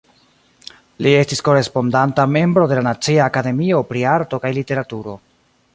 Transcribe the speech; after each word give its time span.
Li 1.07 1.11
estis 1.17 1.43
korespondanta 1.49 2.25
membro 2.39 2.65
de 2.71 2.81
la 2.81 2.85
Nacia 2.89 3.29
Akademio 3.33 3.87
pri 3.93 4.05
Arto 4.15 4.45
kaj 4.47 4.55
Literaturo. 4.59 5.19